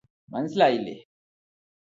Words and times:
മനസ്സിലായില്ലേ 0.29 0.95